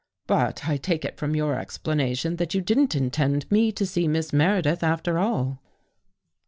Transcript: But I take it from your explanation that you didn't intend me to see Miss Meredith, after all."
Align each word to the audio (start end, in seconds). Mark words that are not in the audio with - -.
But 0.25 0.67
I 0.67 0.77
take 0.77 1.05
it 1.05 1.17
from 1.17 1.35
your 1.35 1.53
explanation 1.59 2.37
that 2.37 2.55
you 2.55 2.61
didn't 2.61 2.95
intend 2.95 3.45
me 3.51 3.71
to 3.73 3.85
see 3.85 4.07
Miss 4.07 4.33
Meredith, 4.33 4.81
after 4.81 5.19
all." 5.19 5.59